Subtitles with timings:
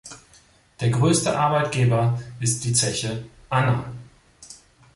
[0.79, 3.85] Der größte Arbeitgeber ist die Zeche „Anna“.